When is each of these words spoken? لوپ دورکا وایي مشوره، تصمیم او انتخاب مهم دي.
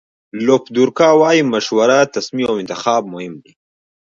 لوپ 0.45 0.63
دورکا 0.75 1.09
وایي 1.21 1.41
مشوره، 1.53 1.99
تصمیم 2.15 2.47
او 2.51 2.55
انتخاب 2.61 3.03
مهم 3.13 3.33
دي. 3.43 3.51